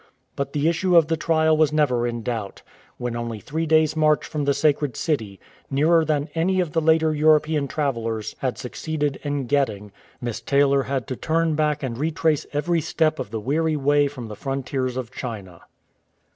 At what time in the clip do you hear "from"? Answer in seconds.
4.25-4.45, 14.07-14.27